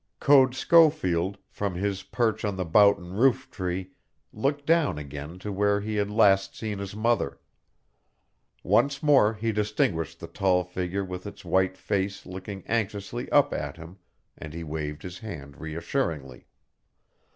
[0.19, 3.91] Code Schofield, from his perch on the Boughton roof tree,
[4.33, 7.39] looked down again to where he had last seen his mother.
[8.63, 13.77] Once more he distinguished the tall figure with its white face looking anxiously up at
[13.77, 13.99] him,
[14.35, 16.47] and he waved his hand reassuringly.